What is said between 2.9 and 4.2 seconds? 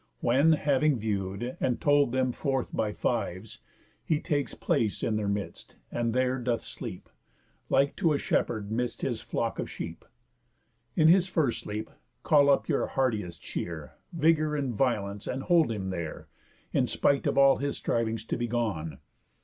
fives, He